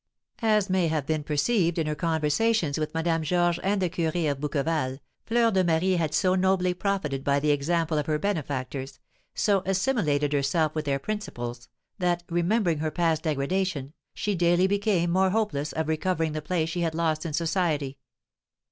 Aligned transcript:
As 0.41 0.67
may 0.67 0.87
have 0.87 1.05
been 1.05 1.23
perceived 1.23 1.77
in 1.77 1.85
her 1.85 1.93
conversations 1.93 2.79
with 2.79 2.95
Madame 2.95 3.21
Georges 3.21 3.59
and 3.63 3.79
the 3.79 3.87
curé 3.87 4.31
of 4.31 4.39
Bouqueval, 4.41 4.97
Fleur 5.27 5.51
de 5.51 5.63
Marie 5.63 5.97
had 5.97 6.15
so 6.15 6.33
nobly 6.33 6.73
profited 6.73 7.23
by 7.23 7.39
the 7.39 7.51
example 7.51 7.99
of 7.99 8.07
her 8.07 8.17
benefactors, 8.17 8.97
so 9.35 9.61
assimilated 9.63 10.33
herself 10.33 10.73
with 10.73 10.85
their 10.85 10.97
principles, 10.97 11.69
that, 11.99 12.23
remembering 12.31 12.79
her 12.79 12.89
past 12.89 13.21
degradation, 13.21 13.93
she 14.15 14.33
daily 14.33 14.65
became 14.65 15.11
more 15.11 15.29
hopeless 15.29 15.71
of 15.71 15.87
recovering 15.87 16.31
the 16.31 16.41
place 16.41 16.69
she 16.69 16.81
had 16.81 16.95
lost 16.95 17.23
in 17.23 17.31
society. 17.33 17.99